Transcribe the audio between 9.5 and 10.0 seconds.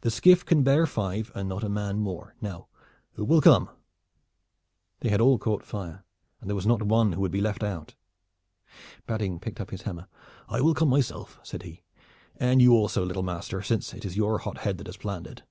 up his